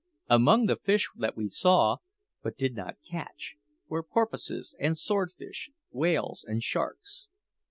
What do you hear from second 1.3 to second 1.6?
we